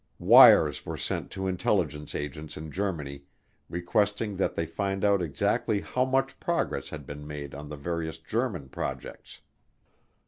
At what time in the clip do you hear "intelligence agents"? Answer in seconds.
1.45-2.57